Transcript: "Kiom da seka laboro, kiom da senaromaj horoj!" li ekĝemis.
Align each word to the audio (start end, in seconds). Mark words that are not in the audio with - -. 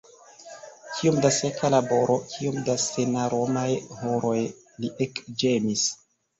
"Kiom 0.95 1.19
da 1.25 1.31
seka 1.35 1.69
laboro, 1.73 2.15
kiom 2.33 2.59
da 2.71 2.77
senaromaj 2.87 3.69
horoj!" 4.01 4.43
li 4.43 4.95
ekĝemis. 5.09 5.89